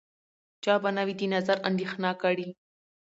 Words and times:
چا 0.63 0.73
به 0.81 0.89
نه 0.95 1.03
وي 1.07 1.13
د 1.19 1.23
نظر 1.35 1.57
اندېښنه 1.69 2.09
کړې 2.21 2.47